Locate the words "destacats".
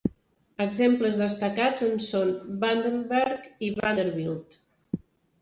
1.23-1.85